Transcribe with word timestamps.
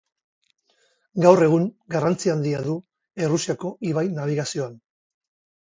Gaur 1.25 1.41
egun 1.49 1.67
garrantzi 1.95 2.33
handia 2.35 2.63
du 2.71 2.79
Errusiako 3.27 3.73
ibai 3.91 4.07
nabigazioan. 4.19 4.75